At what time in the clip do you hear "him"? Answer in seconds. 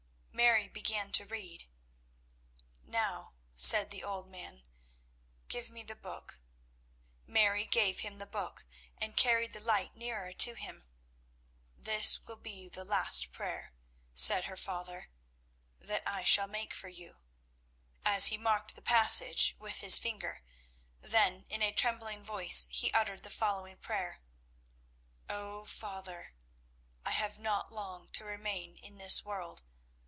7.99-8.17, 10.55-10.87